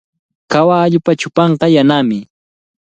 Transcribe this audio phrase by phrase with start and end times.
[0.51, 2.19] Kawalluupa chupanqa yanami.